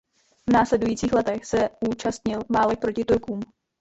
[0.49, 3.39] V následujících letech se účastnil válek proti Turkům.